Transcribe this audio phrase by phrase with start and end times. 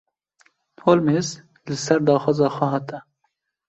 [0.85, 1.27] Holmes:
[1.69, 2.97] Li ser daxwaza xweha te.